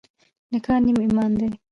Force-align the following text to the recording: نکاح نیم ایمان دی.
نکاح 0.51 0.77
نیم 0.85 0.97
ایمان 1.03 1.31
دی. 1.39 1.47